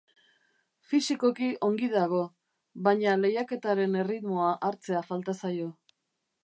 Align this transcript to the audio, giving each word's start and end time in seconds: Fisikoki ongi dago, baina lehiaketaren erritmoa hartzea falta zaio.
Fisikoki 0.93 1.49
ongi 1.67 1.89
dago, 1.97 2.21
baina 2.89 3.15
lehiaketaren 3.25 4.01
erritmoa 4.05 4.51
hartzea 4.71 5.05
falta 5.13 5.39
zaio. 5.45 5.71